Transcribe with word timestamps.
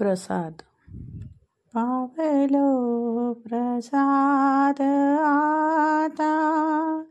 प्रसाद. 0.00 0.52
Paulo 1.74 3.32
प्रसाद 3.32 4.82
आता. 6.02 7.02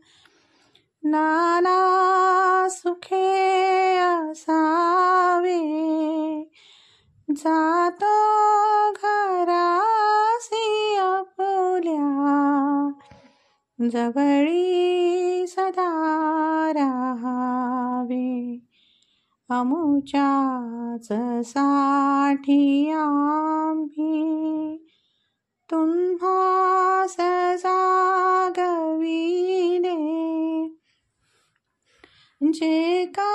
नाना 1.04 2.66
सुखे 2.70 3.98
असावे. 3.98 5.90
जातो 7.36 8.92
घरासी 8.92 10.96
अपुल्या 10.96 12.90
जवळी 13.92 15.44
सदा 15.48 16.72
राहावे. 16.74 18.58
अमुच्या 19.48 20.69
साठी 21.42 22.90
आम्ही 22.90 24.78
तुम्हा 25.70 27.06
जागविले 28.50 29.96
जे 32.52 33.06
का 33.18 33.30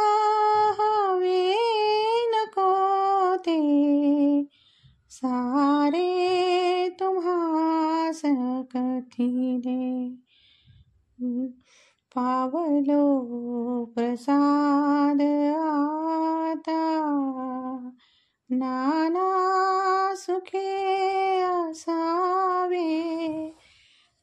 हवे 0.79 1.55
नको 2.35 2.71
ते 3.37 3.57
सारे 5.09 6.09
तुम्हास 6.89 8.21
कथिले 8.75 10.09
पावलो 12.15 13.05
प्रसाद 13.95 15.21
आता 15.21 16.84
नाना 18.49 20.13
सुखे 20.17 21.41
असावे. 21.41 23.51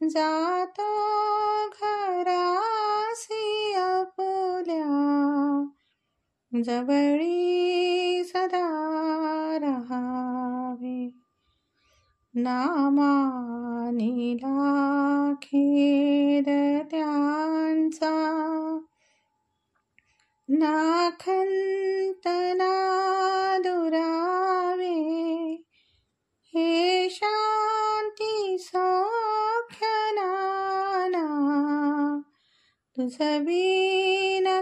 जातो 0.02 1.68
घरासी 1.68 3.74
आपल्या. 3.74 5.64
जवळी 6.64 8.24
सदा 8.24 9.58
रहावे. 9.62 11.10
नामानिला 12.34 15.32
खेद 15.42 16.50
त्यांचा. 16.90 18.32
नाखंतना 20.52 21.58
दुरावे 23.58 24.94
हे 26.54 27.08
शांती 27.10 28.58
सौख्य 28.58 29.86
नाना 30.14 31.22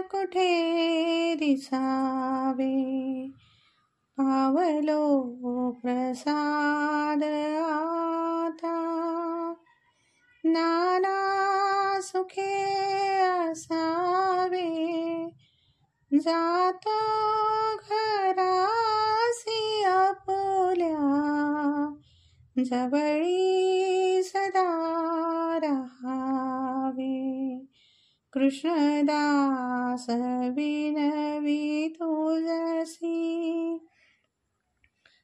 कुठे 0.01 1.35
दिसावे? 1.35 2.73
पावलो 4.17 5.71
प्रसाद 5.71 7.23
आता 7.63 8.77
नाना 10.45 11.17
सुखे 12.01 12.60
जातो 16.21 16.95
घरासी 17.75 19.83
अपुल्या 19.83 21.93
जवळी 22.57 24.23
सदा 24.23 25.59
रहावे। 25.63 27.65
कृष्णदास 28.33 30.05
विनवी 30.55 31.87
तुझसी 31.87 33.77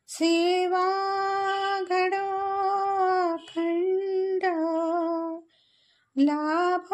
सेवा 0.07 0.87
घडो 1.89 2.25
अखंड। 3.33 4.45
लाभ 6.17 6.93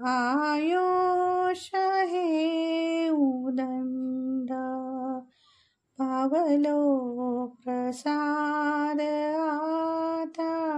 आयुष 0.00 1.70
हे 2.08 3.08
उदंड 3.08 4.48
पावलो 5.98 7.46
प्रसाद 7.46 9.00
आता। 10.20 10.76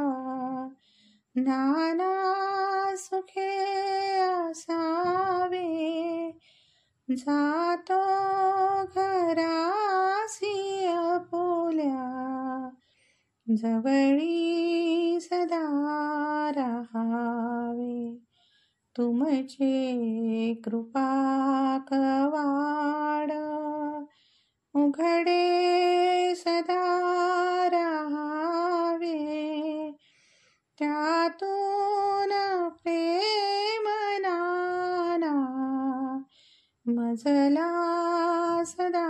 नाना 1.37 2.13
सुखे 2.97 4.19
असावे। 4.19 6.31
जातो 7.11 8.05
घरासी 8.85 10.87
अपुल्या। 10.87 12.71
जवळी 13.57 15.21
सदा 15.21 16.51
रहावे 16.57 17.00
तुमचे 19.01 20.55
कृपा 20.65 21.09
कवाड। 21.89 23.33
उघडे 24.75 26.35
सदा 26.37 26.85
रहावे 27.73 29.17
त्यातून 30.79 32.31
मजला 36.87 37.71
सदा 38.67 39.09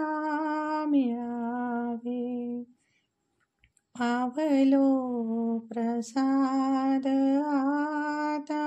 मिळावे 0.89 2.65
आवलो 4.01 5.59
प्रसाद 5.59 7.07
आता। 7.47 8.67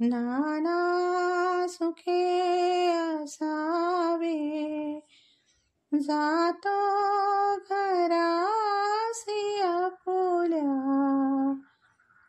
नाना 0.00 1.66
सुखे 1.68 2.22
असावे 2.90 4.34
जातो 5.92 6.76
घरासी 7.70 9.60
अपुल्या 9.60 10.62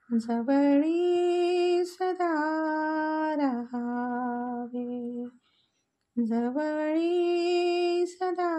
जवळी 0.09 1.85
सदा 1.85 2.33
रहावे 3.39 5.25
जवळी 6.17 8.05
सदा 8.07 8.53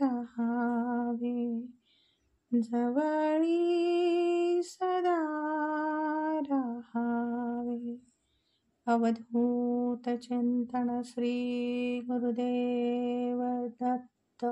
रहावे 0.00 1.38
जवळी 2.52 4.62
सदा 4.64 5.18
रहावे 7.70 7.98
अवधूत 8.86 10.08
चिंतन 10.08 11.02
श्री 11.02 11.32
गुरुदेव 12.00 13.42
दत्त। 13.82 14.44